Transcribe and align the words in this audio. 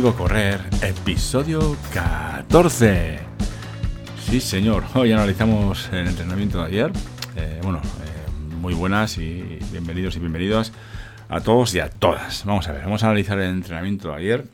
Correr, 0.00 0.58
episodio 0.80 1.76
14. 1.92 3.18
Sí, 4.24 4.40
señor. 4.40 4.84
Hoy 4.94 5.12
analizamos 5.12 5.90
el 5.92 6.06
entrenamiento 6.06 6.60
de 6.60 6.64
ayer. 6.64 6.92
Eh, 7.36 7.60
bueno, 7.62 7.78
eh, 7.78 8.56
muy 8.56 8.72
buenas 8.72 9.18
y 9.18 9.58
bienvenidos 9.70 10.16
y 10.16 10.20
bienvenidas 10.20 10.72
a 11.28 11.42
todos 11.42 11.74
y 11.74 11.80
a 11.80 11.90
todas. 11.90 12.46
Vamos 12.46 12.66
a 12.68 12.72
ver, 12.72 12.84
vamos 12.84 13.04
a 13.04 13.08
analizar 13.08 13.38
el 13.38 13.50
entrenamiento 13.50 14.08
de 14.08 14.14
ayer, 14.14 14.44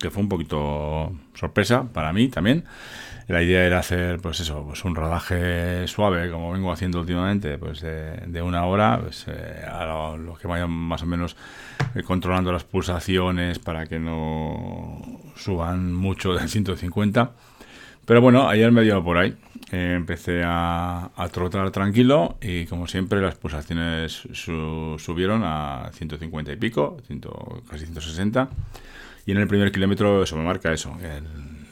que 0.00 0.10
fue 0.10 0.22
un 0.22 0.30
poquito 0.30 1.12
sorpresa 1.34 1.84
para 1.92 2.14
mí 2.14 2.28
también. 2.28 2.64
La 3.28 3.42
idea 3.42 3.64
era 3.66 3.78
hacer, 3.78 4.20
pues 4.20 4.40
eso, 4.40 4.64
pues 4.64 4.84
un 4.86 4.94
rodaje 4.94 5.86
suave, 5.86 6.30
como 6.30 6.50
vengo 6.50 6.72
haciendo 6.72 6.98
últimamente, 7.00 7.58
pues 7.58 7.82
de, 7.82 8.42
una 8.42 8.64
hora, 8.64 8.98
pues 9.02 9.26
eh, 9.28 9.66
a 9.70 10.16
lo, 10.16 10.34
que 10.34 10.48
vayan 10.48 10.70
más 10.70 11.02
o 11.02 11.06
menos 11.06 11.36
eh, 11.94 12.02
controlando 12.02 12.52
las 12.52 12.64
pulsaciones 12.64 13.58
para 13.58 13.86
que 13.86 13.98
no 13.98 15.00
suban 15.36 15.92
mucho 15.94 16.34
del 16.34 16.48
150. 16.48 17.32
Pero 18.04 18.20
bueno, 18.20 18.48
ayer 18.48 18.72
me 18.72 18.82
dio 18.82 19.02
por 19.02 19.18
ahí. 19.18 19.36
Eh, 19.70 19.94
empecé 19.96 20.42
a, 20.44 21.10
trotar 21.32 21.70
tranquilo 21.70 22.36
y 22.42 22.66
como 22.66 22.86
siempre 22.86 23.20
las 23.20 23.36
pulsaciones 23.36 24.28
subieron 24.32 25.42
a 25.44 25.90
150 25.94 26.52
y 26.52 26.56
pico, 26.56 26.98
casi 27.70 27.84
160. 27.86 28.48
Y 29.24 29.32
en 29.32 29.38
el 29.38 29.46
primer 29.46 29.70
kilómetro 29.70 30.22
eso 30.22 30.36
me 30.36 30.42
marca 30.42 30.72
eso, 30.72 30.96
el, 31.00 31.24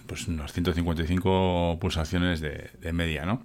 pues 0.06 0.26
unas 0.28 0.52
155 0.52 1.78
pulsaciones 1.80 2.40
de, 2.40 2.92
media, 2.92 3.24
¿no? 3.24 3.42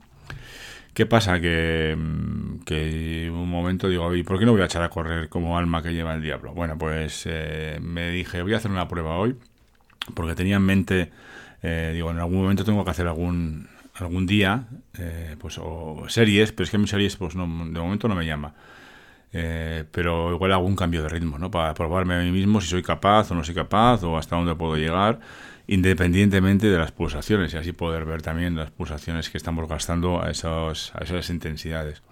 ¿Qué 0.95 1.05
pasa? 1.05 1.41
Que, 1.41 1.93
mm, 1.97 2.59
que 2.63 3.29
un 3.29 3.49
momento 3.49 3.89
digo, 3.89 4.15
¿y 4.15 4.23
por 4.23 4.39
qué 4.39 4.45
no 4.45 4.53
voy 4.53 4.61
a 4.61 4.65
echar 4.65 4.81
a 4.81 4.89
correr 4.89 5.27
como 5.27 5.57
alma 5.57 5.83
que 5.83 5.93
lleva 5.93 6.15
el 6.15 6.21
diablo? 6.21 6.53
Bueno, 6.53 6.77
pues 6.77 7.23
eh, 7.25 7.79
me 7.81 8.11
dije, 8.11 8.41
voy 8.41 8.53
a 8.53 8.57
hacer 8.57 8.71
una 8.71 8.87
prueba 8.87 9.17
hoy, 9.17 9.35
porque 10.13 10.35
tenía 10.35 10.55
en 10.55 10.61
mente, 10.63 11.11
eh, 11.63 11.91
digo, 11.93 12.11
en 12.11 12.19
algún 12.19 12.41
momento 12.41 12.63
tengo 12.63 12.85
que 12.85 12.91
hacer 12.91 13.07
algún 13.07 13.67
algún 13.95 14.25
día, 14.25 14.67
eh, 14.97 15.35
pues 15.39 15.57
o 15.59 16.05
series, 16.07 16.53
pero 16.53 16.63
es 16.65 16.71
que 16.71 16.77
mis 16.77 16.89
series, 16.89 17.17
pues 17.17 17.35
no, 17.35 17.43
de 17.43 17.79
momento 17.79 18.07
no 18.07 18.15
me 18.15 18.25
llama. 18.25 18.53
Pero 19.31 20.31
igual 20.33 20.53
algún 20.53 20.75
cambio 20.75 21.03
de 21.03 21.09
ritmo, 21.09 21.37
¿no? 21.37 21.51
Para 21.51 21.73
probarme 21.73 22.15
a 22.15 22.19
mí 22.19 22.31
mismo 22.31 22.61
si 22.61 22.69
soy 22.69 22.83
capaz 22.83 23.31
o 23.31 23.35
no 23.35 23.43
soy 23.43 23.55
capaz 23.55 24.03
o 24.03 24.17
hasta 24.17 24.35
dónde 24.35 24.55
puedo 24.55 24.77
llegar 24.77 25.19
independientemente 25.67 26.67
de 26.69 26.77
las 26.77 26.91
pulsaciones 26.91 27.53
y 27.53 27.57
así 27.57 27.71
poder 27.71 28.05
ver 28.05 28.21
también 28.21 28.55
las 28.55 28.71
pulsaciones 28.71 29.29
que 29.29 29.37
estamos 29.37 29.67
gastando 29.67 30.21
a, 30.21 30.29
esos, 30.29 30.93
a 30.95 31.03
esas 31.03 31.29
intensidades. 31.29 32.03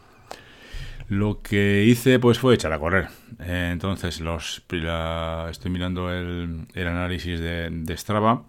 Lo 1.07 1.41
que 1.41 1.85
hice 1.85 2.17
pues 2.19 2.39
fue 2.39 2.55
echar 2.55 2.73
a 2.73 2.79
correr. 2.79 3.09
Eh, 3.39 3.69
entonces 3.71 4.19
los, 4.21 4.63
estoy 4.69 5.71
mirando 5.71 6.11
el, 6.11 6.67
análisis 6.75 7.39
de, 7.39 7.69
de, 7.69 7.97
Strava 7.97 8.43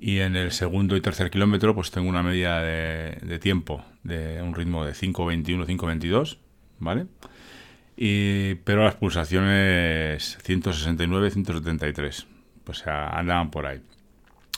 y 0.00 0.20
en 0.20 0.36
el 0.36 0.52
segundo 0.52 0.96
y 0.96 1.00
tercer 1.00 1.30
kilómetro 1.30 1.74
pues 1.74 1.90
tengo 1.90 2.08
una 2.08 2.22
media 2.22 2.60
de, 2.60 3.38
tiempo 3.40 3.84
de 4.02 4.40
un 4.40 4.54
ritmo 4.54 4.84
de 4.84 4.92
5.21, 4.92 5.66
5.22, 5.66 6.38
¿vale? 6.78 7.06
Y, 7.96 8.54
pero 8.64 8.84
las 8.84 8.94
pulsaciones 8.94 10.38
169, 10.42 11.30
173 11.30 12.26
o 12.70 12.74
sea, 12.74 13.08
andaban 13.08 13.50
por 13.50 13.66
ahí. 13.66 13.80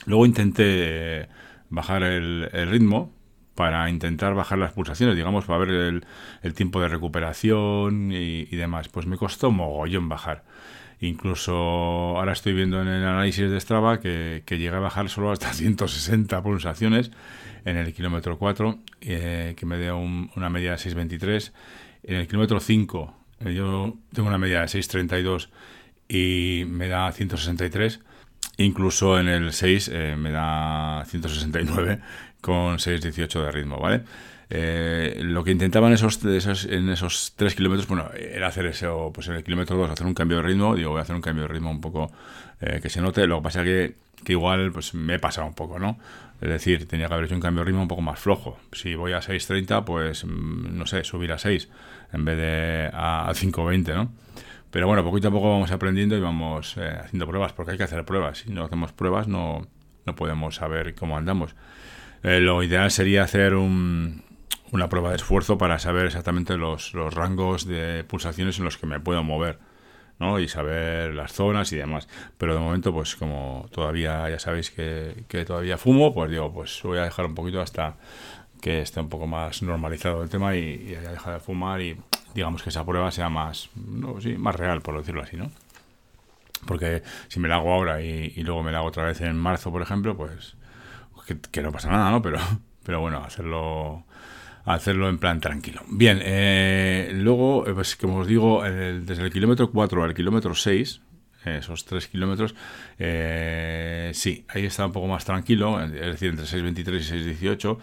Luego 0.05 0.25
intenté 0.25 1.27
bajar 1.69 2.03
el, 2.03 2.49
ritmo 2.69 3.11
para 3.55 3.89
intentar 3.89 4.33
bajar 4.35 4.57
las 4.59 4.73
pulsaciones, 4.73 5.15
digamos, 5.15 5.45
para 5.45 5.59
ver 5.59 5.69
el, 6.41 6.53
tiempo 6.53 6.81
de 6.81 6.87
recuperación 6.87 8.11
y, 8.11 8.45
demás. 8.55 8.89
Pues 8.89 9.05
me 9.05 9.17
costó 9.17 9.51
mogollón 9.51 10.09
bajar. 10.09 10.43
Incluso 10.99 11.53
ahora 11.53 12.31
estoy 12.31 12.53
viendo 12.53 12.81
en 12.81 12.87
el 12.87 13.05
análisis 13.05 13.49
de 13.49 13.59
Strava 13.59 13.99
que, 13.99 14.43
que 14.45 14.57
llegué 14.57 14.75
a 14.75 14.79
bajar 14.79 15.09
solo 15.09 15.31
hasta 15.31 15.51
160 15.53 16.41
pulsaciones 16.41 17.11
en 17.65 17.77
el 17.77 17.93
kilómetro 17.93 18.37
4, 18.37 18.79
eh, 19.01 19.53
que 19.57 19.65
me 19.65 19.77
dio 19.77 19.97
una 19.97 20.49
media 20.49 20.71
de 20.71 20.77
6.23. 20.77 21.51
En 22.03 22.15
el 22.17 22.27
kilómetro 22.27 22.59
5 22.59 23.13
eh, 23.17 23.22
yo 23.51 23.95
tengo 24.13 24.29
una 24.29 24.37
media 24.37 24.61
de 24.61 24.67
6.32 24.67 25.49
y 26.07 26.65
me 26.67 26.87
da 26.87 27.11
163. 27.11 27.99
Incluso 28.57 29.19
en 29.19 29.27
el 29.27 29.51
6 29.51 29.89
eh, 29.91 30.15
me 30.17 30.31
da 30.31 31.03
169 31.07 31.99
con 32.41 32.77
6.18 32.77 33.45
de 33.45 33.51
ritmo, 33.51 33.79
¿vale? 33.79 34.03
Eh, 34.49 35.21
lo 35.23 35.43
que 35.43 35.51
intentaba 35.51 35.87
en 35.87 35.93
esos, 35.93 36.23
en 36.23 36.89
esos 36.89 37.33
3 37.35 37.55
kilómetros, 37.55 37.87
bueno, 37.87 38.11
era 38.13 38.47
hacer 38.47 38.67
eso, 38.67 39.11
pues 39.13 39.27
en 39.27 39.35
el 39.35 39.43
kilómetro 39.43 39.77
2 39.77 39.89
hacer 39.89 40.05
un 40.05 40.13
cambio 40.13 40.37
de 40.37 40.43
ritmo, 40.43 40.75
digo, 40.75 40.91
voy 40.91 40.99
a 40.99 41.01
hacer 41.01 41.15
un 41.15 41.21
cambio 41.21 41.43
de 41.43 41.53
ritmo 41.53 41.71
un 41.71 41.81
poco 41.81 42.11
eh, 42.61 42.79
que 42.81 42.89
se 42.89 43.01
note, 43.01 43.25
lo 43.25 43.37
que 43.37 43.43
pasa 43.43 43.63
que, 43.63 43.95
que 44.23 44.33
igual 44.33 44.71
pues 44.71 44.93
me 44.93 45.15
he 45.15 45.19
pasado 45.19 45.47
un 45.47 45.55
poco, 45.55 45.79
¿no? 45.79 45.97
Es 46.43 46.49
decir, 46.49 46.85
tenía 46.89 47.07
que 47.07 47.13
haber 47.13 47.27
hecho 47.27 47.35
un 47.35 47.41
cambio 47.41 47.61
de 47.61 47.67
ritmo 47.67 47.83
un 47.83 47.87
poco 47.87 48.01
más 48.01 48.19
flojo. 48.19 48.59
Si 48.73 48.95
voy 48.95 49.13
a 49.13 49.19
6.30, 49.19 49.85
pues 49.85 50.25
mm, 50.25 50.77
no 50.77 50.85
sé, 50.85 51.05
subir 51.05 51.31
a 51.31 51.37
6 51.37 51.69
en 52.11 52.25
vez 52.25 52.35
de 52.35 52.89
a 52.93 53.31
5.20, 53.33 53.95
¿no? 53.95 54.11
Pero 54.69 54.87
bueno, 54.87 55.05
poquito 55.05 55.29
a 55.29 55.31
poco 55.31 55.49
vamos 55.49 55.71
aprendiendo 55.71 56.17
y 56.17 56.19
vamos 56.19 56.75
eh, 56.75 56.97
haciendo 56.99 57.27
pruebas, 57.27 57.53
porque 57.53 57.71
hay 57.71 57.77
que 57.77 57.85
hacer 57.85 58.03
pruebas. 58.03 58.39
Si 58.39 58.51
no 58.51 58.65
hacemos 58.65 58.91
pruebas 58.91 59.29
no, 59.29 59.67
no 60.05 60.15
podemos 60.17 60.55
saber 60.55 60.95
cómo 60.95 61.15
andamos. 61.15 61.55
Eh, 62.23 62.41
lo 62.41 62.61
ideal 62.61 62.91
sería 62.91 63.23
hacer 63.23 63.55
un, 63.55 64.23
una 64.73 64.89
prueba 64.89 65.11
de 65.11 65.15
esfuerzo 65.15 65.57
para 65.57 65.79
saber 65.79 66.07
exactamente 66.07 66.57
los, 66.57 66.93
los, 66.93 67.13
rangos 67.13 67.65
de 67.65 68.03
pulsaciones 68.03 68.59
en 68.59 68.65
los 68.65 68.77
que 68.77 68.85
me 68.85 68.99
puedo 68.99 69.23
mover. 69.23 69.59
¿No? 70.19 70.39
y 70.39 70.47
saber 70.47 71.13
las 71.13 71.33
zonas 71.33 71.71
y 71.73 71.77
demás. 71.77 72.07
Pero 72.37 72.53
de 72.53 72.59
momento, 72.59 72.93
pues 72.93 73.15
como 73.15 73.67
todavía 73.71 74.29
ya 74.29 74.39
sabéis 74.39 74.71
que, 74.71 75.23
que, 75.27 75.45
todavía 75.45 75.77
fumo, 75.77 76.13
pues 76.13 76.31
digo, 76.31 76.51
pues 76.53 76.81
voy 76.83 76.97
a 76.97 77.03
dejar 77.03 77.25
un 77.25 77.35
poquito 77.35 77.61
hasta 77.61 77.95
que 78.63 78.81
esté 78.81 79.01
un 79.01 79.09
poco 79.09 79.27
más 79.27 79.61
normalizado 79.61 80.23
el 80.23 80.29
tema 80.29 80.55
y, 80.55 80.95
haya 80.97 81.11
dejado 81.11 81.33
de 81.33 81.39
fumar 81.41 81.81
y 81.81 81.97
digamos 82.33 82.63
que 82.63 82.69
esa 82.69 82.85
prueba 82.85 83.11
sea 83.11 83.27
más, 83.27 83.69
no, 83.75 84.21
sí, 84.21 84.37
más 84.37 84.55
real, 84.55 84.81
por 84.81 84.97
decirlo 84.97 85.21
así, 85.21 85.35
¿no? 85.35 85.51
Porque 86.65 87.03
si 87.27 87.41
me 87.41 87.49
la 87.49 87.55
hago 87.55 87.73
ahora 87.73 88.01
y, 88.01 88.29
luego 88.41 88.63
me 88.63 88.71
la 88.71 88.77
hago 88.77 88.87
otra 88.87 89.03
vez 89.03 89.19
en 89.19 89.35
marzo, 89.35 89.69
por 89.69 89.81
ejemplo, 89.81 90.15
pues 90.15 90.55
que, 91.51 91.61
no 91.61 91.73
pasa 91.73 91.89
nada, 91.91 92.09
¿no? 92.09 92.21
Pero, 92.21 92.39
pero 92.85 93.01
bueno, 93.01 93.21
hacerlo 93.21 94.05
hacerlo 94.65 95.09
en 95.09 95.17
plan 95.17 95.39
tranquilo. 95.39 95.81
Bien, 95.87 96.19
eh, 96.21 97.11
luego, 97.13 97.67
eh, 97.67 97.73
pues 97.73 97.95
como 97.95 98.19
os 98.19 98.27
digo, 98.27 98.63
desde 98.63 99.23
el 99.23 99.31
kilómetro 99.31 99.71
4 99.71 100.03
al 100.03 100.13
kilómetro 100.13 100.55
6, 100.55 101.01
esos 101.45 101.85
3 101.85 102.07
kilómetros, 102.07 102.55
eh, 102.99 104.11
sí, 104.13 104.45
ahí 104.47 104.65
está 104.65 104.85
un 104.85 104.91
poco 104.91 105.07
más 105.07 105.25
tranquilo, 105.25 105.81
es 105.83 105.91
decir, 105.91 106.29
entre 106.29 106.45
6.23 106.45 107.37
y 107.39 107.45
6.18, 107.45 107.77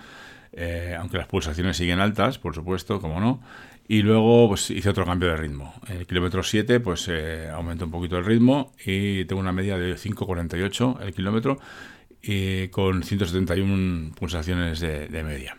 eh, 0.52 0.96
aunque 0.98 1.18
las 1.18 1.26
pulsaciones 1.26 1.76
siguen 1.76 2.00
altas, 2.00 2.38
por 2.38 2.54
supuesto, 2.54 3.00
como 3.00 3.20
no, 3.20 3.40
y 3.86 4.02
luego 4.02 4.48
pues 4.48 4.70
hice 4.70 4.90
otro 4.90 5.04
cambio 5.04 5.28
de 5.30 5.36
ritmo. 5.36 5.74
En 5.88 5.98
el 5.98 6.06
kilómetro 6.06 6.42
7 6.42 6.80
pues 6.80 7.08
eh, 7.08 7.48
aumenté 7.52 7.84
un 7.84 7.90
poquito 7.90 8.16
el 8.18 8.24
ritmo 8.24 8.72
y 8.84 9.24
tengo 9.24 9.40
una 9.40 9.52
media 9.52 9.76
de 9.78 9.94
5,48 9.94 11.02
el 11.02 11.12
kilómetro 11.12 11.58
y 12.22 12.68
con 12.68 13.02
171 13.02 14.12
pulsaciones 14.14 14.80
de, 14.80 15.22
media. 15.24 15.56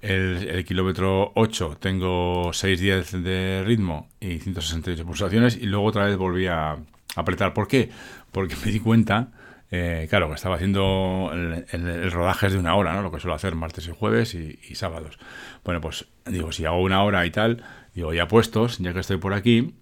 El, 0.00 0.64
kilómetro 0.64 1.32
8 1.34 1.78
tengo 1.80 2.50
6,10 2.50 3.22
de 3.22 3.64
ritmo 3.64 4.08
y 4.20 4.38
168 4.38 5.04
pulsaciones 5.04 5.56
y 5.56 5.66
luego 5.66 5.86
otra 5.86 6.04
vez 6.04 6.16
volví 6.16 6.46
a 6.46 6.76
apretar. 7.16 7.54
¿Por 7.54 7.68
qué? 7.68 7.90
Porque 8.32 8.54
me 8.64 8.70
di 8.70 8.80
cuenta 8.80 9.30
eh, 9.70 10.06
claro, 10.08 10.32
estaba 10.32 10.54
haciendo 10.54 11.30
el, 11.32 11.66
el, 11.72 12.10
rodaje 12.10 12.48
de 12.48 12.58
una 12.58 12.74
hora, 12.74 12.94
¿no? 12.94 13.02
Lo 13.02 13.12
que 13.12 13.20
suelo 13.20 13.34
hacer 13.34 13.54
martes 13.54 13.86
y 13.86 13.90
jueves 13.90 14.34
y, 14.34 14.74
sábados. 14.74 15.18
Bueno, 15.64 15.80
pues 15.80 16.06
digo, 16.26 16.52
si 16.52 16.64
hago 16.64 16.80
una 16.80 17.02
hora 17.02 17.26
y 17.26 17.30
tal, 17.30 17.62
digo, 17.94 18.14
ya 18.14 18.28
puestos, 18.28 18.78
ya 18.78 18.94
que 18.94 19.00
estoy 19.00 19.18
por 19.18 19.34
aquí, 19.34 19.74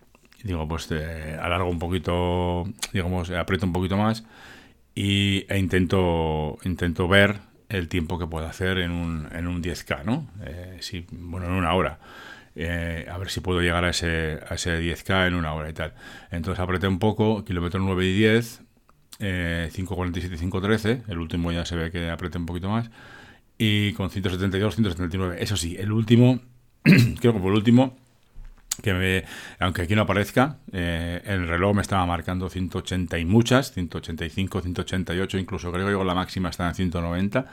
digo, 0.43 0.67
pues 0.67 0.89
eh, 0.91 1.39
alargo 1.41 1.71
un 1.71 1.79
poquito, 1.79 2.65
digamos, 2.93 3.31
aprieto 3.31 3.67
un 3.67 3.73
poquito 3.73 3.97
más 3.97 4.25
y, 4.95 5.45
e 5.49 5.59
intento, 5.59 6.59
intento 6.65 7.07
ver 7.07 7.41
el 7.69 7.89
tiempo 7.89 8.19
que 8.19 8.27
puedo 8.27 8.47
hacer 8.47 8.79
en 8.79 8.93
un, 8.93 9.29
en 9.33 9.47
un 9.47 9.63
10K, 9.63 10.05
¿no? 10.05 10.29
Eh, 10.45 10.81
bueno, 11.11 11.47
en 11.47 11.53
una 11.53 11.75
hora. 11.75 11.99
a 12.57 13.19
ver 13.19 13.29
si 13.29 13.41
puedo 13.41 13.61
llegar 13.61 13.85
a 13.85 13.91
ese, 13.91 14.39
a 14.49 14.55
ese 14.55 14.81
10K 14.81 15.29
en 15.29 15.35
una 15.35 15.53
hora 15.55 15.69
y 15.69 15.73
tal. 15.73 15.95
Entonces 16.31 16.61
apreté 16.61 16.89
un 16.89 16.99
poco, 16.99 17.45
kilómetro 17.45 17.81
9 17.81 18.07
y 18.07 18.17
10, 18.17 18.63
eh, 19.19 19.71
5.47 19.73 20.39
5.13, 20.39 21.03
el 21.09 21.19
último 21.19 21.51
ya 21.53 21.65
se 21.65 21.77
ve 21.77 21.91
que 21.91 22.11
aprieta 22.11 22.39
un 22.39 22.47
poquito 22.47 22.69
más, 22.69 22.91
y 23.59 23.93
con 23.95 24.11
172, 24.11 24.75
179. 24.75 25.37
Eso 25.41 25.57
sí, 25.57 25.77
el 25.79 25.93
último, 25.93 26.41
creo 26.83 27.33
que 27.33 27.41
por 27.41 27.53
último, 27.53 27.97
que 28.83 28.95
me, 28.95 29.25
aunque 29.59 29.83
aquí 29.83 29.95
no 29.95 30.03
aparezca, 30.03 30.59
eh, 30.73 31.23
el 31.25 31.49
reloj 31.49 31.75
me 31.75 31.83
estaba 31.83 32.05
marcando 32.07 32.49
180 32.49 33.19
y 33.19 33.25
muchas, 33.25 33.73
185, 33.73 34.61
188, 34.61 35.39
incluso 35.39 35.73
creo 35.73 35.99
que 35.99 36.05
la 36.05 36.15
máxima 36.15 36.51
está 36.51 36.69
en 36.69 36.75
190. 36.75 37.47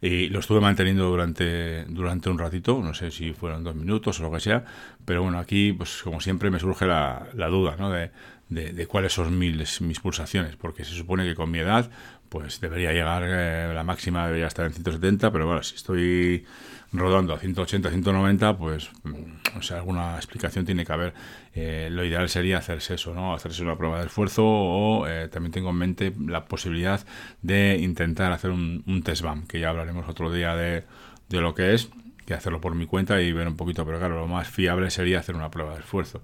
Y 0.00 0.28
lo 0.28 0.40
estuve 0.40 0.60
manteniendo 0.60 1.08
durante, 1.08 1.84
durante 1.86 2.28
un 2.28 2.38
ratito, 2.38 2.78
no 2.82 2.92
sé 2.92 3.10
si 3.10 3.32
fueron 3.32 3.64
dos 3.64 3.74
minutos 3.74 4.20
o 4.20 4.24
lo 4.24 4.32
que 4.32 4.40
sea, 4.40 4.62
pero 5.04 5.22
bueno, 5.22 5.38
aquí, 5.38 5.72
pues 5.72 6.02
como 6.02 6.20
siempre, 6.20 6.50
me 6.50 6.58
surge 6.58 6.84
la, 6.84 7.26
la 7.32 7.48
duda, 7.48 7.76
¿no? 7.78 7.90
De, 7.90 8.10
de, 8.54 8.86
cuáles 8.86 9.12
son 9.12 9.38
mis, 9.38 9.80
mis 9.80 10.00
pulsaciones, 10.00 10.56
porque 10.56 10.84
se 10.84 10.94
supone 10.94 11.24
que 11.24 11.34
con 11.34 11.50
mi 11.50 11.58
edad 11.58 11.90
pues 12.28 12.60
debería 12.60 12.92
llegar, 12.92 13.22
eh, 13.26 13.72
la 13.72 13.84
máxima 13.84 14.26
debería 14.26 14.48
estar 14.48 14.66
en 14.66 14.72
170, 14.72 15.30
pero 15.30 15.46
bueno, 15.46 15.62
si 15.62 15.76
estoy 15.76 16.44
rodando 16.92 17.32
a 17.32 17.38
180, 17.38 17.90
190, 17.90 18.56
pues, 18.56 18.90
mm, 19.04 19.58
o 19.58 19.62
sea, 19.62 19.76
alguna 19.76 20.16
explicación 20.16 20.64
tiene 20.64 20.84
que 20.84 20.92
haber. 20.92 21.14
Eh, 21.54 21.88
lo 21.92 22.04
ideal 22.04 22.28
sería 22.28 22.58
hacerse 22.58 22.94
eso, 22.94 23.14
¿no? 23.14 23.34
Hacerse 23.34 23.62
una 23.62 23.76
prueba 23.76 24.00
de 24.00 24.06
esfuerzo 24.06 24.44
o 24.44 25.06
eh, 25.06 25.28
también 25.28 25.52
tengo 25.52 25.70
en 25.70 25.76
mente 25.76 26.12
la 26.26 26.46
posibilidad 26.46 27.04
de 27.42 27.78
intentar 27.80 28.32
hacer 28.32 28.50
un, 28.50 28.82
un 28.86 29.02
test 29.04 29.22
BAM, 29.22 29.46
que 29.46 29.60
ya 29.60 29.70
hablaremos 29.70 30.08
otro 30.08 30.32
día 30.32 30.56
de, 30.56 30.84
de 31.28 31.40
lo 31.40 31.54
que 31.54 31.74
es, 31.74 31.88
que 32.26 32.34
hacerlo 32.34 32.60
por 32.60 32.74
mi 32.74 32.86
cuenta 32.86 33.20
y 33.20 33.32
ver 33.32 33.46
un 33.46 33.56
poquito, 33.56 33.84
pero 33.84 33.98
claro, 33.98 34.16
lo 34.16 34.26
más 34.26 34.48
fiable 34.48 34.90
sería 34.90 35.20
hacer 35.20 35.36
una 35.36 35.50
prueba 35.50 35.74
de 35.74 35.80
esfuerzo 35.80 36.20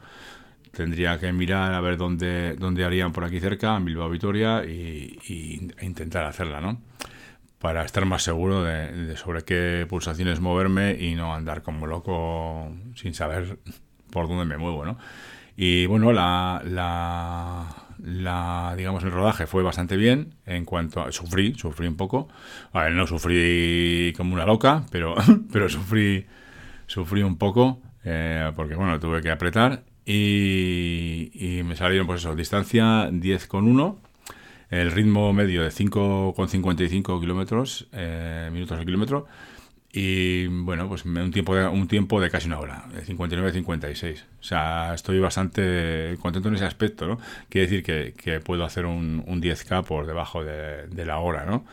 tendría 0.73 1.19
que 1.19 1.33
mirar 1.33 1.75
a 1.75 1.81
ver 1.81 1.97
dónde, 1.97 2.55
dónde 2.57 2.85
harían 2.85 3.13
por 3.13 3.25
aquí 3.25 3.41
cerca, 3.41 3.77
en 3.77 3.85
Bilbao 3.85 4.11
Vitoria, 4.11 4.65
y, 4.65 5.19
e 5.79 5.85
intentar 5.85 6.25
hacerla, 6.25 6.61
¿no? 6.61 6.81
Para 7.59 7.85
estar 7.85 8.05
más 8.07 8.23
seguro 8.23 8.63
de, 8.63 9.17
sobre 9.17 9.43
qué 9.43 9.87
pulsaciones 9.89 10.41
moverme 10.41 10.97
y 10.99 11.15
no 11.15 11.35
andar 11.35 11.63
como 11.63 11.87
loco 11.87 12.73
sin 12.95 13.15
saber 13.15 13.59
por 14.11 14.29
dónde 14.29 14.45
me 14.45 14.57
muevo, 14.57 14.85
¿no? 14.85 14.99
Y 15.57 15.85
bueno, 15.87 16.13
la, 16.13 16.63
la, 16.65 17.67
la, 18.03 18.75
digamos, 18.77 19.05
el 19.05 19.11
rodaje 19.11 19.47
fue 19.47 19.63
bastante 19.63 19.97
bien 19.97 20.35
en 20.47 20.65
cuanto 20.65 21.03
a... 21.03 21.13
Sufrí, 21.13 21.55
sufrí 21.55 21.87
un 21.87 21.97
poco. 21.97 22.29
A 22.73 22.85
ver, 22.85 22.93
no 22.93 23.07
sufrí 23.07 24.15
como 24.17 24.33
una 24.33 24.47
loca, 24.47 24.87
pero, 24.91 25.15
pero 25.53 25.69
sufrí, 25.69 26.25
sufrí 26.87 27.23
un 27.23 27.37
poco 27.37 27.83
eh, 28.05 28.51
porque, 28.57 28.75
bueno, 28.75 28.99
tuve 28.99 29.21
que 29.21 29.31
apretar 29.31 29.83
y, 30.13 31.63
me 31.65 31.77
salieron, 31.77 32.07
pues 32.07 32.21
eso, 32.21 32.35
distancia 32.35 33.11
10,1, 33.11 33.97
el 34.71 34.91
ritmo 34.91 35.33
medio 35.33 35.63
de 35.63 35.71
5,55 35.71 37.21
kilómetros, 37.21 37.87
eh, 37.93 38.51
minutos 38.53 38.79
al 38.79 38.85
kilómetro, 38.85 39.27
y 39.93 40.47
bueno, 40.47 40.89
pues 40.89 41.05
un 41.05 41.31
tiempo 41.33 41.55
de, 41.55 41.67
un 41.67 41.89
tiempo 41.89 42.21
de 42.21 42.31
casi 42.31 42.47
una 42.47 42.61
hora, 42.61 42.85
de 42.93 43.05
59-56. 43.05 44.23
O 44.23 44.43
sea, 44.43 44.95
estoy 44.95 45.19
bastante 45.19 46.17
contento 46.21 46.49
en 46.49 46.55
ese 46.55 46.65
aspecto, 46.65 47.07
¿no? 47.09 47.19
Quiere 47.49 47.69
decir 47.69 47.83
que, 47.83 48.41
puedo 48.41 48.65
hacer 48.65 48.87
un, 48.87 49.25
10K 49.25 49.85
por 49.85 50.07
debajo 50.07 50.45
de, 50.45 51.05
la 51.05 51.19
hora, 51.19 51.45
¿no? 51.45 51.65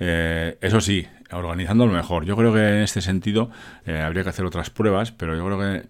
Eh, 0.00 0.56
eso 0.60 0.80
sí, 0.80 1.06
organizando 1.32 1.86
lo 1.86 1.92
mejor. 1.92 2.24
Yo 2.24 2.36
creo 2.36 2.52
que 2.52 2.60
en 2.60 2.82
este 2.82 3.00
sentido 3.00 3.50
eh, 3.86 4.00
habría 4.00 4.24
que 4.24 4.30
hacer 4.30 4.44
otras 4.44 4.70
pruebas, 4.70 5.12
pero 5.12 5.36
yo 5.36 5.44
creo 5.46 5.58
que 5.58 5.88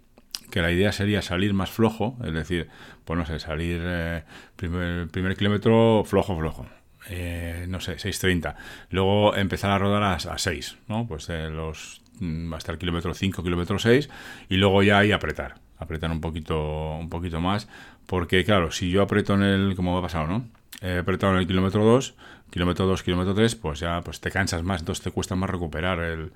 que 0.52 0.60
la 0.60 0.70
idea 0.70 0.92
sería 0.92 1.22
salir 1.22 1.54
más 1.54 1.70
flojo, 1.70 2.18
es 2.22 2.32
decir, 2.34 2.68
pues 3.06 3.18
no 3.18 3.24
sé, 3.24 3.40
salir 3.40 3.80
eh, 3.82 4.22
primer, 4.54 5.08
primer 5.08 5.34
kilómetro 5.34 6.04
flojo, 6.04 6.36
flojo. 6.36 6.66
Eh, 7.08 7.64
no 7.68 7.80
sé, 7.80 7.96
6.30. 7.96 8.54
Luego 8.90 9.34
empezar 9.34 9.70
a 9.70 9.78
rodar 9.78 10.02
a, 10.02 10.12
a 10.12 10.38
6, 10.38 10.76
¿no? 10.88 11.06
Pues 11.08 11.30
eh, 11.30 11.48
los, 11.48 12.02
mm, 12.20 12.52
hasta 12.52 12.70
el 12.70 12.76
kilómetro 12.76 13.14
5, 13.14 13.42
kilómetro 13.42 13.78
6, 13.78 14.10
y 14.50 14.56
luego 14.56 14.82
ya 14.82 14.98
ahí 14.98 15.10
apretar, 15.10 15.54
apretar 15.78 16.10
un 16.10 16.20
poquito, 16.20 16.96
un 16.98 17.08
poquito 17.08 17.40
más, 17.40 17.66
porque 18.06 18.44
claro, 18.44 18.70
si 18.72 18.90
yo 18.90 19.00
aprieto 19.00 19.32
en 19.34 19.42
el, 19.42 19.74
como 19.74 19.96
ha 19.96 20.02
pasado, 20.02 20.26
¿no? 20.26 20.44
He 20.82 20.98
apretado 20.98 21.32
en 21.32 21.38
el 21.38 21.46
kilómetro 21.46 21.82
2, 21.82 22.14
kilómetro 22.50 22.84
2, 22.84 23.02
kilómetro 23.02 23.34
3, 23.34 23.54
pues 23.54 23.80
ya 23.80 24.02
pues 24.02 24.20
te 24.20 24.30
cansas 24.30 24.62
más, 24.62 24.82
entonces 24.82 25.02
te 25.02 25.12
cuesta 25.12 25.34
más 25.34 25.48
recuperar 25.48 26.00
el, 26.00 26.32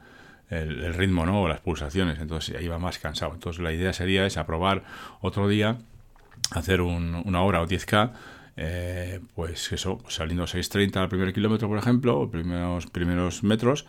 el, 0.50 0.94
ritmo 0.94 1.26
¿no? 1.26 1.42
o 1.42 1.48
las 1.48 1.60
pulsaciones, 1.60 2.18
entonces 2.18 2.56
ahí 2.56 2.68
va 2.68 2.78
más 2.78 2.98
cansado. 2.98 3.34
Entonces 3.34 3.62
la 3.62 3.72
idea 3.72 3.92
sería 3.92 4.26
es 4.26 4.36
aprobar 4.36 4.84
otro 5.20 5.48
día, 5.48 5.78
hacer 6.52 6.80
una 6.80 7.42
hora 7.42 7.62
o 7.62 7.66
10K, 7.66 8.12
eh, 8.58 9.20
pues 9.34 9.70
eso, 9.72 9.98
saliendo 10.08 10.44
6.30 10.44 10.96
al 10.96 11.08
primer 11.08 11.32
kilómetro, 11.32 11.68
por 11.68 11.78
ejemplo, 11.78 12.30
primeros, 12.30 12.86
primeros 12.86 13.42
metros, 13.42 13.86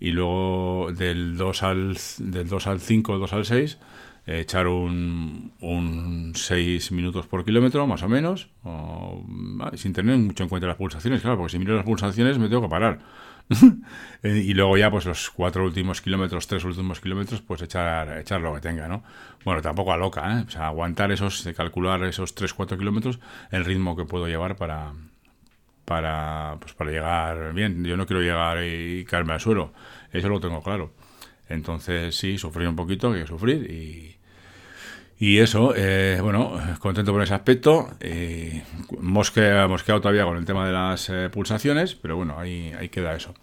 y 0.00 0.10
luego 0.10 0.90
del 0.92 1.36
2 1.36 1.62
al, 1.62 1.98
del 2.18 2.48
2 2.48 2.66
al 2.66 2.80
5, 2.80 3.18
2 3.18 3.32
al 3.32 3.44
6, 3.44 3.78
echar 4.26 4.66
un, 4.66 5.52
un 5.60 6.32
6 6.34 6.92
minutos 6.92 7.26
por 7.26 7.44
kilómetro, 7.44 7.86
más 7.86 8.02
o 8.02 8.08
menos, 8.08 8.48
sin 9.74 9.92
tener 9.92 10.18
mucho 10.18 10.42
en 10.42 10.48
cuenta 10.48 10.66
las 10.66 10.76
pulsaciones, 10.76 11.20
claro, 11.20 11.38
porque 11.38 11.52
si 11.52 11.58
miro 11.58 11.76
las 11.76 11.84
pulsaciones 11.84 12.38
me 12.38 12.48
tengo 12.48 12.62
que 12.62 12.68
parar. 12.68 12.98
Eh, 14.20 14.42
y 14.46 14.52
luego 14.52 14.76
ya, 14.76 14.90
pues 14.90 15.04
los 15.06 15.30
cuatro 15.30 15.64
últimos 15.64 16.00
kilómetros, 16.00 16.48
tres 16.48 16.64
últimos 16.64 17.00
kilómetros, 17.00 17.40
pues 17.40 17.62
echar, 17.62 18.18
echar 18.18 18.40
lo 18.40 18.52
que 18.52 18.60
tenga, 18.60 18.88
¿no? 18.88 19.04
Bueno, 19.44 19.62
tampoco 19.62 19.92
a 19.92 19.96
loca, 19.96 20.40
¿eh? 20.40 20.44
O 20.44 20.50
sea, 20.50 20.66
aguantar 20.66 21.12
esos, 21.12 21.48
calcular 21.56 22.02
esos 22.02 22.34
tres, 22.34 22.52
cuatro 22.52 22.76
kilómetros, 22.76 23.20
el 23.52 23.64
ritmo 23.64 23.94
que 23.96 24.06
puedo 24.06 24.26
llevar 24.26 24.56
para, 24.56 24.92
para, 25.84 26.56
pues 26.60 26.74
para 26.74 26.90
llegar 26.90 27.54
bien. 27.54 27.84
Yo 27.84 27.96
no 27.96 28.06
quiero 28.06 28.20
llegar 28.22 28.58
y 28.64 29.04
caerme 29.04 29.34
al 29.34 29.40
suelo, 29.40 29.72
eso 30.12 30.28
lo 30.28 30.40
tengo 30.40 30.62
claro. 30.62 30.92
Entonces, 31.48 32.16
sí, 32.16 32.38
sufrir 32.38 32.68
un 32.68 32.76
poquito, 32.76 33.12
hay 33.12 33.20
que 33.22 33.26
sufrir 33.26 33.70
y, 33.70 34.17
y 35.20 35.38
eso, 35.38 35.74
eh, 35.76 36.18
bueno, 36.22 36.60
contento 36.78 37.12
por 37.12 37.22
ese 37.22 37.34
aspecto. 37.34 37.90
Eh, 37.98 38.62
mosqueado 39.00 40.00
todavía 40.00 40.24
con 40.24 40.36
el 40.36 40.44
tema 40.44 40.64
de 40.64 40.72
las 40.72 41.10
eh, 41.10 41.28
pulsaciones, 41.28 41.96
pero 41.96 42.16
bueno, 42.16 42.38
ahí, 42.38 42.72
ahí 42.78 42.88
queda 42.88 43.16
eso. 43.16 43.34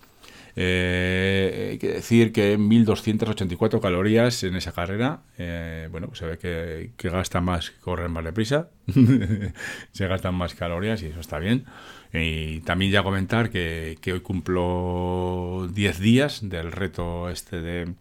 Eh, 0.55 1.69
hay 1.71 1.77
que 1.77 1.89
decir 1.89 2.31
que 2.31 2.57
1284 2.57 3.81
calorías 3.81 4.41
en 4.45 4.55
esa 4.55 4.71
carrera. 4.71 5.23
bueno, 5.91 6.07
pues 6.07 6.19
se 6.19 6.25
ve 6.25 6.37
que, 6.37 6.91
que 6.95 7.09
gasta 7.09 7.41
más, 7.41 7.71
correr 7.71 8.07
más 8.07 8.23
deprisa. 8.23 8.69
se 9.91 10.07
gastan 10.07 10.35
más 10.35 10.55
calorías 10.55 11.01
y 11.01 11.07
eso 11.07 11.19
está 11.19 11.39
bien. 11.39 11.65
Y 12.13 12.61
también 12.61 12.91
ya 12.93 13.03
comentar 13.03 13.49
que, 13.49 13.97
que 13.99 14.13
hoy 14.13 14.21
cumplo 14.21 15.67
10 15.73 15.99
días 15.99 16.47
del 16.47 16.71
reto 16.71 17.29
este 17.29 17.59
de 17.59 17.93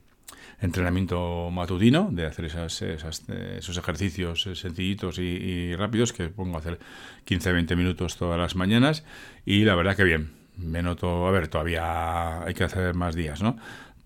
entrenamiento 0.64 1.50
matutino, 1.50 2.08
de 2.10 2.26
hacer 2.26 2.46
esas, 2.46 2.80
esos 2.82 3.76
ejercicios 3.76 4.48
sencillitos 4.54 5.18
y, 5.18 5.74
rápidos 5.76 6.12
que 6.12 6.28
pongo 6.28 6.56
a 6.56 6.60
hacer 6.60 6.78
15-20 7.26 7.76
minutos 7.76 8.16
todas 8.16 8.38
las 8.38 8.56
mañanas 8.56 9.04
y 9.44 9.64
la 9.64 9.74
verdad 9.74 9.94
que 9.94 10.04
bien, 10.04 10.32
me 10.56 10.82
noto, 10.82 11.26
a 11.26 11.30
ver, 11.30 11.48
todavía 11.48 12.42
hay 12.42 12.54
que 12.54 12.64
hacer 12.64 12.94
más 12.94 13.14
días, 13.14 13.42
¿no? 13.42 13.58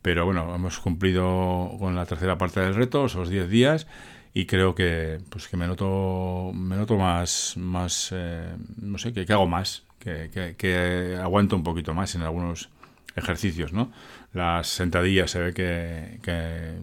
Pero 0.03 0.25
bueno, 0.25 0.55
hemos 0.55 0.79
cumplido 0.81 1.77
con 1.79 1.95
la 1.95 2.07
tercera 2.07 2.39
parte 2.39 2.61
del 2.61 2.75
reto, 2.75 3.07
esos 3.07 3.29
10 3.29 3.49
días, 3.49 3.87
y 4.35 4.47
creo 4.47 4.75
que 4.75 5.19
pues 5.31 5.49
que 5.49 5.57
me 5.57 5.67
noto 5.67 6.53
me 6.55 6.77
noto 6.77 6.97
más 6.97 7.57
más 7.57 8.11
eh, 8.13 8.55
no 8.81 8.99
sé 8.99 9.13
que, 9.13 9.25
que 9.25 9.33
hago 9.33 9.49
más 9.49 9.85
que, 9.99 10.31
que, 10.33 10.55
que, 10.57 11.19
aguanto 11.21 11.57
un 11.57 11.65
poquito 11.65 11.95
más 11.95 12.15
en 12.15 12.23
algunos 12.23 12.69
ejercicios, 13.17 13.73
¿no? 13.73 13.91
Las 14.33 14.69
sentadillas 14.69 15.31
se 15.31 15.41
ve 15.41 15.55
que, 15.55 16.19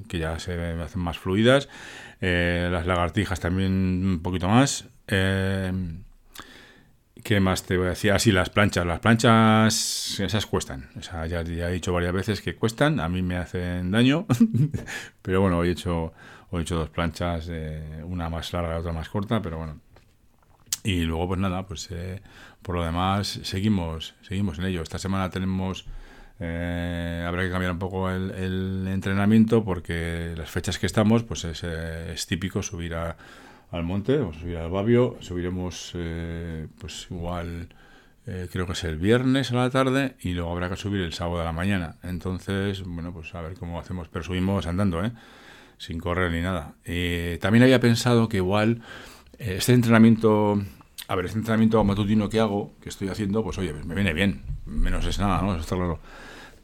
que, 0.08 0.20
ya 0.20 0.40
se 0.40 0.54
hacen 0.82 1.02
más 1.02 1.18
fluidas, 1.20 1.70
eh, 2.22 2.70
las 2.72 2.88
lagartijas 2.88 3.40
también 3.40 3.72
un 3.72 4.20
poquito 4.24 4.48
más. 4.50 4.86
Eh, 5.08 5.72
¿Qué 7.24 7.40
más 7.40 7.64
te 7.64 7.78
voy 7.78 7.88
a 7.88 7.90
decir? 7.90 8.12
Así, 8.12 8.32
ah, 8.32 8.34
las 8.34 8.50
planchas. 8.50 8.86
Las 8.86 9.00
planchas, 9.00 10.20
esas 10.20 10.46
cuestan. 10.46 10.90
Ya, 11.28 11.42
he 11.42 11.72
dicho 11.72 11.94
varias 11.94 12.14
veces 12.14 12.42
que 12.42 12.56
cuestan. 12.56 13.00
A 13.00 13.10
mí 13.10 13.22
me 13.22 13.38
hacen 13.38 13.92
daño. 13.92 14.26
pero 15.22 15.42
bueno, 15.42 15.60
hoy 15.60 15.70
he 15.70 15.72
hecho, 15.72 16.14
he 16.52 16.62
hecho 16.62 16.76
dos 16.76 16.90
planchas, 16.90 17.48
eh, 17.50 18.04
una 18.04 18.30
más 18.30 18.52
larga 18.54 18.76
y 18.76 18.80
otra 18.80 18.92
más 18.92 19.10
corta, 19.10 19.42
pero 19.42 19.58
bueno. 19.58 19.80
Y 20.84 21.02
luego, 21.02 21.30
pues 21.30 21.40
nada, 21.40 21.66
pues 21.66 21.90
por 22.62 22.76
lo 22.76 22.84
demás, 22.84 23.40
seguimos, 23.44 24.14
seguimos 24.22 24.60
en 24.60 24.66
ello. 24.66 24.84
Esta 24.84 25.00
semana 25.00 25.32
tenemos 25.32 25.86
eh, 26.40 27.24
habrá 27.26 27.44
que 27.44 27.50
cambiar 27.50 27.72
un 27.72 27.80
poco 27.80 28.10
el, 28.10 28.88
entrenamiento 28.88 29.64
porque 29.64 30.34
las 30.38 30.50
fechas 30.50 30.80
que 30.80 30.86
estamos, 30.86 31.24
pues 31.24 31.46
es, 31.46 31.62
eh, 31.64 32.16
típico 32.28 32.62
subir 32.62 32.96
al 32.96 33.84
monte, 33.84 34.20
o 34.20 34.34
subir 34.34 34.58
al 34.58 34.70
Babio, 34.70 35.18
subiremos 35.22 35.92
eh, 35.96 36.68
pues 36.80 37.08
igual 37.10 37.70
creo 38.52 38.66
que 38.66 38.74
es 38.74 38.84
el 38.84 38.98
viernes 38.98 39.52
a 39.52 39.56
la 39.56 39.70
tarde 39.70 40.16
y 40.20 40.34
luego 40.34 40.52
habrá 40.52 40.68
que 40.68 40.76
subir 40.76 41.02
el 41.02 41.14
sábado 41.14 41.42
a 41.42 41.46
la 41.46 41.52
mañana. 41.52 41.98
Entonces, 42.02 42.82
bueno, 42.84 43.14
pues 43.14 43.36
a 43.36 43.42
ver 43.42 43.54
cómo 43.54 43.80
hacemos, 43.80 44.08
pero 44.08 44.26
subimos 44.26 44.66
andando, 44.66 45.04
sin 45.78 46.00
correr 46.00 46.32
ni 46.32 46.42
nada. 46.42 46.74
también 47.40 47.62
había 47.62 47.80
pensado 47.80 48.28
que 48.28 48.38
igual 48.38 48.82
este 49.38 49.74
entrenamiento 49.74 50.60
a 51.08 51.16
ver, 51.16 51.26
este 51.26 51.38
entrenamiento 51.38 51.84
matutino 51.84 52.30
que 52.30 52.40
hago, 52.40 52.74
que 52.82 52.90
estoy 52.90 53.10
haciendo, 53.10 53.44
pues 53.44 53.58
oye, 53.58 53.74
me 53.74 53.96
viene 53.96 54.14
bien, 54.14 54.44
menos 54.66 55.06
es 55.06 55.20
nada, 55.20 55.42
¿no? 55.42 55.52
Eso 55.52 55.62
está 55.62 55.76
claro. 55.76 56.00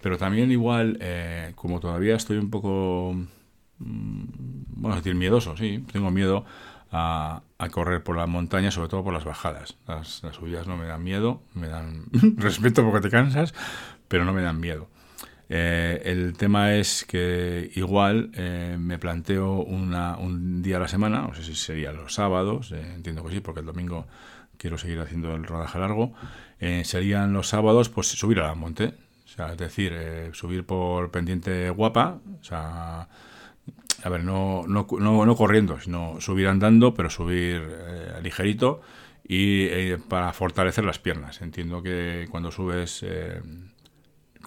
Pero 0.02 0.18
también 0.18 0.52
igual, 0.52 0.98
eh, 1.00 1.52
como 1.56 1.80
todavía 1.80 2.16
estoy 2.16 2.38
un 2.38 2.50
poco, 2.50 3.14
mm, 3.78 4.24
bueno, 4.68 4.96
decir 4.96 5.14
miedoso, 5.16 5.56
sí, 5.58 5.86
tengo 5.92 6.10
miedo 6.10 6.46
a, 6.92 7.42
correr 7.72 8.04
por 8.04 8.18
la 8.18 8.26
montaña, 8.26 8.72
sobre 8.72 8.90
todo 8.90 9.04
por 9.04 9.14
las 9.14 9.24
bajadas. 9.24 9.78
Las, 9.88 10.22
subidas 10.34 10.68
no 10.68 10.76
me 10.78 10.86
dan 10.86 11.04
miedo, 11.04 11.42
me 11.54 11.68
dan 11.68 12.06
respeto 12.38 12.84
porque 12.84 13.02
te 13.02 13.10
cansas, 13.10 13.54
pero 14.08 14.26
no 14.26 14.34
me 14.34 14.42
dan 14.42 14.60
miedo. 14.60 14.88
Eh, 15.54 16.04
el 16.06 16.38
tema 16.38 16.76
es 16.76 17.04
que 17.04 17.70
igual 17.76 18.32
eh, 18.36 18.78
me 18.80 18.98
planteo 18.98 19.56
una, 19.56 20.16
un 20.16 20.62
día 20.62 20.78
a 20.78 20.80
la 20.80 20.88
semana, 20.88 21.24
no 21.24 21.34
sé 21.34 21.44
si 21.44 21.56
sería 21.56 21.92
los 21.92 22.14
sábados, 22.14 22.72
eh, 22.72 22.94
entiendo 22.96 23.22
que 23.26 23.32
sí, 23.32 23.42
porque 23.42 23.60
el 23.60 23.66
domingo 23.66 24.08
quiero 24.56 24.78
seguir 24.78 25.02
haciendo 25.02 25.36
el 25.36 25.44
rodaje 25.44 25.78
largo, 25.78 26.14
serían 26.84 27.34
los 27.34 27.50
sábados 27.50 27.90
pues 27.90 28.08
subir 28.08 28.40
a 28.40 28.48
la 28.48 28.56
monte, 28.56 28.94
o 29.26 29.28
sea, 29.28 29.52
es 29.52 29.58
decir, 29.58 29.94
subir 30.32 30.64
por 30.66 31.12
pendiente 31.12 31.70
guapa, 31.72 32.20
o 32.40 32.44
sea, 32.44 33.10
a 34.04 34.10
ver, 34.10 34.24
no, 34.24 34.64
no, 34.68 34.88
no, 35.00 35.26
no 35.26 35.36
corriendo, 35.36 35.82
sino 35.82 36.22
subir 36.22 36.48
andando, 36.48 36.94
pero 36.94 37.10
subir 37.10 37.62
ligerito 38.22 38.82
y 39.28 39.96
para 40.08 40.32
fortalecer 40.32 40.86
las 40.86 41.00
piernas. 41.00 41.42
Entiendo 41.42 41.82
que 41.82 42.28
cuando 42.30 42.52
subes 42.52 43.04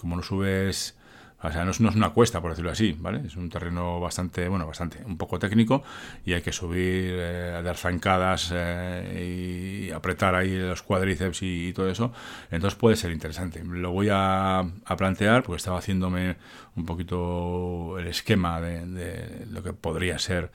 como 0.04 0.16
no 0.16 0.22
subes, 0.22 0.98
o 1.42 1.50
sea, 1.50 1.64
no 1.64 1.70
es, 1.70 1.80
una 1.80 2.10
cuesta, 2.10 2.42
por 2.42 2.50
decirlo 2.50 2.70
así, 2.70 2.94
¿vale? 2.98 3.26
Es 3.26 3.36
un 3.36 3.48
terreno 3.48 4.00
bastante, 4.00 4.48
bueno, 4.48 4.66
bastante, 4.66 5.02
un 5.06 5.16
poco 5.16 5.38
técnico 5.38 5.82
y 6.26 6.34
hay 6.34 6.42
que 6.42 6.52
subir, 6.52 7.14
eh, 7.16 7.60
dar 7.64 7.78
zancadas 7.78 8.50
eh, 8.54 9.86
y 9.88 9.90
apretar 9.92 10.34
ahí 10.34 10.58
los 10.58 10.82
cuádriceps 10.82 11.40
y, 11.42 11.72
todo 11.72 11.88
eso. 11.88 12.12
Entonces 12.50 12.78
puede 12.78 12.96
ser 12.96 13.12
interesante. 13.12 13.64
Lo 13.64 13.92
voy 13.92 14.08
a, 14.12 14.62
plantear 14.98 15.42
porque 15.42 15.56
estaba 15.56 15.78
haciéndome 15.78 16.36
un 16.76 16.84
poquito 16.84 17.98
el 17.98 18.06
esquema 18.08 18.60
de, 18.60 19.46
lo 19.50 19.62
que 19.62 19.72
podría 19.72 20.18
ser 20.18 20.50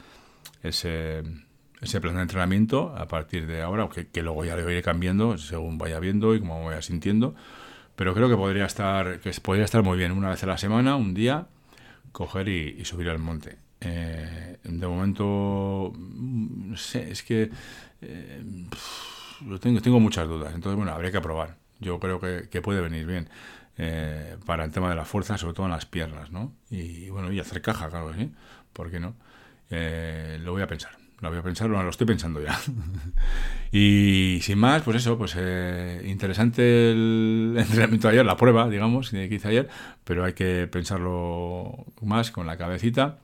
ese 0.62 1.24
ese 1.82 2.02
plan 2.02 2.16
de 2.16 2.24
entrenamiento 2.24 2.94
a 2.98 3.08
partir 3.08 3.48
de 3.48 3.62
ahora, 3.62 3.88
que, 3.90 4.08
que 4.08 4.22
luego 4.22 4.44
ya 4.44 4.58
lo 4.58 4.70
iré 4.70 4.84
cambiando 4.84 5.38
según 5.38 5.78
vaya 5.78 6.00
viendo 6.00 6.36
y 6.36 6.42
como 6.42 6.66
vaya 6.66 6.82
sintiendo, 6.82 7.36
pero 8.00 8.14
creo 8.14 8.30
que 8.30 8.38
podría 8.38 8.64
estar, 8.64 9.20
que 9.20 9.30
podría 9.42 9.66
estar 9.66 9.84
muy 9.84 9.98
bien 9.98 10.14
una 10.14 10.30
vez 10.30 10.42
a 10.44 10.48
la 10.48 10.58
semana, 10.58 10.96
un 10.96 11.14
día, 11.14 11.48
coger 12.14 12.48
y, 12.48 12.86
subir 12.86 13.10
al 13.10 13.20
monte. 13.20 13.58
Eh, 13.82 14.56
de 14.64 14.88
momento, 14.88 15.92
no 15.98 16.78
sé, 16.78 17.12
es 17.12 17.24
que 17.24 17.52
eh, 18.02 18.44
tengo, 19.60 20.00
muchas 20.00 20.30
dudas. 20.30 20.56
Entonces, 20.56 20.78
bueno, 20.78 20.94
habría 20.94 21.12
que 21.12 21.20
probar. 21.20 21.58
Yo 21.82 22.00
creo 22.00 22.22
que, 22.22 22.62
puede 22.62 22.80
venir 22.80 23.06
bien 23.06 23.28
eh, 23.78 24.38
para 24.46 24.64
el 24.64 24.72
tema 24.72 24.90
de 24.90 24.96
la 24.96 25.04
fuerza, 25.04 25.38
sobre 25.38 25.54
todo 25.54 25.66
en 25.66 25.74
las 25.74 25.86
piernas, 25.86 26.32
¿no? 26.32 26.54
Y 26.70 27.10
bueno, 27.10 27.34
y 27.34 27.42
hacer 27.42 27.62
caja, 27.62 27.90
claro 27.90 28.14
sí. 28.14 28.32
¿Por 28.72 28.92
qué 28.92 29.02
no? 29.02 29.14
lo 29.70 30.54
voy 30.54 30.62
a 30.62 30.68
pensar 30.68 31.09
lo 31.22 31.30
voy 31.30 31.40
a 31.40 31.44
pensar, 31.44 31.70
lo 31.70 31.90
estoy 31.90 32.08
pensando 32.08 32.42
ya. 32.42 32.58
y 33.72 34.40
sin 34.42 34.58
más, 34.58 34.82
pues 34.84 34.98
eso, 34.98 35.18
pues 35.18 35.36
eh, 35.38 36.02
interesante 36.06 36.92
el 36.92 37.56
entrenamiento 37.58 38.08
de 38.08 38.14
ayer, 38.14 38.26
la 38.26 38.38
prueba, 38.38 38.70
digamos, 38.70 39.10
que 39.10 39.26
hice 39.26 39.48
ayer, 39.48 39.70
pero 40.04 40.24
hay 40.24 40.34
que 40.34 40.68
pensarlo 40.68 41.86
más 42.02 42.32
con 42.32 42.48
la 42.48 42.58
cabecita 42.58 43.18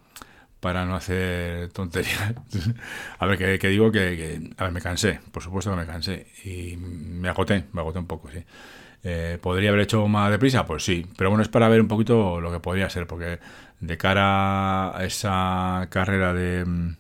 para 0.59 0.85
no 0.85 0.95
hacer 0.95 1.71
tonterías. 1.71 2.33
a 3.19 3.25
ver, 3.25 3.59
que, 3.59 3.69
digo 3.69 3.91
que, 3.91 4.51
a 4.57 4.63
ver, 4.63 4.73
me 4.73 4.81
cansé, 4.81 5.19
por 5.31 5.43
supuesto 5.43 5.71
que 5.71 5.77
me 5.77 5.85
cansé 5.85 6.27
y 6.43 6.75
me 6.77 7.29
agoté, 7.29 7.65
me 7.71 7.81
agoté 7.81 7.99
un 7.99 8.07
poco, 8.07 8.29
sí. 8.31 8.43
Eh, 9.07 9.37
¿Podría 9.39 9.69
haber 9.69 9.81
hecho 9.83 10.07
más 10.07 10.31
deprisa? 10.31 10.65
Pues 10.65 10.83
sí, 10.83 11.05
pero 11.15 11.29
bueno, 11.29 11.43
es 11.43 11.49
para 11.49 11.69
ver 11.69 11.79
un 11.79 11.87
poquito 11.87 12.41
lo 12.41 12.51
que 12.51 12.59
podría 12.59 12.89
ser, 12.89 13.05
porque 13.05 13.39
de 13.79 13.97
cara 13.97 14.97
a 14.97 15.05
esa 15.05 15.87
carrera 15.91 16.33
de 16.33 16.95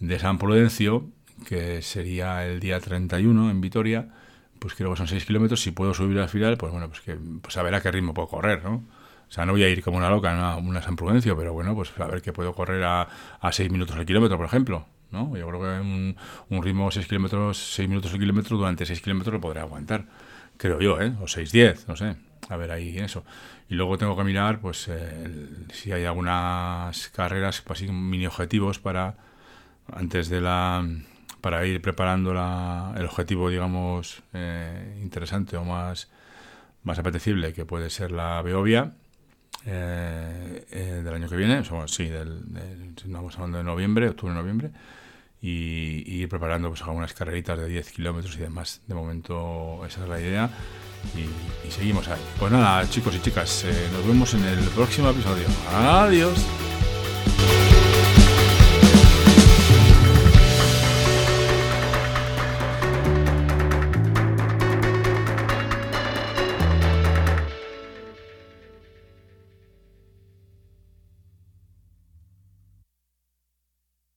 de 0.00 0.18
San 0.18 0.38
Prudencio, 0.38 1.08
que 1.46 1.82
sería 1.82 2.46
el 2.46 2.58
día 2.60 2.80
31 2.80 3.50
en 3.50 3.60
Vitoria, 3.60 4.08
pues 4.58 4.74
creo 4.74 4.90
que 4.90 4.96
son 4.96 5.08
6 5.08 5.24
kilómetros. 5.24 5.62
Si 5.62 5.70
puedo 5.70 5.94
subir 5.94 6.18
al 6.18 6.28
final, 6.28 6.56
pues 6.56 6.72
bueno, 6.72 6.88
pues, 6.88 7.00
que, 7.00 7.16
pues 7.40 7.56
a 7.56 7.62
ver 7.62 7.74
a 7.74 7.80
qué 7.80 7.90
ritmo 7.90 8.12
puedo 8.12 8.28
correr, 8.28 8.64
¿no? 8.64 8.74
O 9.28 9.32
sea, 9.32 9.46
no 9.46 9.52
voy 9.52 9.62
a 9.62 9.68
ir 9.68 9.82
como 9.82 9.96
una 9.98 10.10
loca 10.10 10.52
a 10.52 10.56
una, 10.56 10.82
San 10.82 10.96
Prudencio, 10.96 11.36
pero 11.36 11.52
bueno, 11.52 11.74
pues 11.74 11.92
a 12.00 12.06
ver 12.08 12.20
que 12.20 12.32
puedo 12.32 12.52
correr 12.52 12.82
a, 12.82 13.08
a 13.40 13.52
6 13.52 13.70
minutos 13.70 13.96
al 13.96 14.04
kilómetro, 14.04 14.36
por 14.36 14.46
ejemplo. 14.46 14.86
¿no? 15.12 15.36
Yo 15.36 15.46
creo 15.48 15.60
que 15.60 15.80
un, 15.80 16.16
un 16.48 16.62
ritmo 16.62 16.90
6 16.90 17.06
kilómetros, 17.06 17.58
6 17.74 17.88
minutos 17.88 18.12
al 18.12 18.18
kilómetro 18.18 18.56
durante 18.56 18.86
6 18.86 19.00
kilómetros 19.00 19.34
lo 19.34 19.40
podré 19.40 19.60
aguantar. 19.60 20.06
Creo 20.56 20.80
yo, 20.80 21.00
¿eh? 21.00 21.14
O 21.20 21.24
6-10, 21.24 21.86
no 21.86 21.96
sé. 21.96 22.16
A 22.48 22.56
ver 22.56 22.70
ahí 22.70 22.98
eso. 22.98 23.24
Y 23.68 23.74
luego 23.74 23.96
tengo 23.98 24.16
que 24.16 24.24
mirar, 24.24 24.60
pues, 24.60 24.90
si 25.72 25.92
hay 25.92 26.04
algunas 26.04 27.08
carreras, 27.10 27.62
pues 27.62 27.80
así, 27.80 27.90
mini 27.90 28.26
objetivos 28.26 28.78
para 28.78 29.14
antes 29.94 30.28
de 30.28 30.40
la 30.40 30.86
para 31.40 31.64
ir 31.66 31.80
preparando 31.80 32.34
la, 32.34 32.94
el 32.96 33.06
objetivo 33.06 33.48
digamos 33.48 34.22
eh, 34.32 34.98
interesante 35.02 35.56
o 35.56 35.64
más 35.64 36.08
más 36.82 36.98
apetecible 36.98 37.52
que 37.52 37.64
puede 37.64 37.90
ser 37.90 38.12
la 38.12 38.40
Beovia 38.42 38.92
eh, 39.66 40.66
eh, 40.70 41.02
del 41.04 41.14
año 41.14 41.28
que 41.28 41.36
viene 41.36 41.62
sí 41.86 42.08
del, 42.08 42.42
estamos 42.96 43.34
hablando 43.36 43.58
de 43.58 43.64
noviembre 43.64 44.08
octubre 44.08 44.34
noviembre 44.34 44.70
y, 45.42 46.04
ir 46.06 46.28
preparando 46.28 46.68
pues 46.68 46.82
algunas 46.82 47.14
carreritas 47.14 47.58
de 47.58 47.66
10 47.66 47.92
kilómetros 47.92 48.36
y 48.36 48.40
demás. 48.40 48.82
De 48.86 48.94
momento 48.94 49.82
esa 49.86 50.02
es 50.02 50.08
la 50.10 50.20
idea 50.20 50.50
y 51.16 51.70
seguimos 51.70 52.08
ahí. 52.08 52.20
Pues 52.38 52.52
nada 52.52 52.86
chicos 52.90 53.16
y 53.16 53.22
chicas 53.22 53.64
nos 53.90 54.06
vemos 54.06 54.34
en 54.34 54.44
el 54.44 54.58
próximo 54.68 55.08
episodio. 55.08 55.46
Adiós 55.72 56.46